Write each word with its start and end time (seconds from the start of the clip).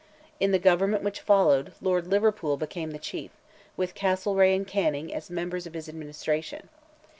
In 0.39 0.51
the 0.51 0.57
government 0.57 1.03
which 1.03 1.19
followed, 1.19 1.73
Lord 1.79 2.07
Liverpool 2.07 2.57
became 2.57 2.89
the 2.89 2.97
chief, 2.97 3.29
with 3.77 3.93
Castlereagh 3.93 4.55
and 4.55 4.65
Canning 4.65 5.13
as 5.13 5.29
members 5.29 5.67
of 5.67 5.75
his 5.75 5.87
administration. 5.87 6.69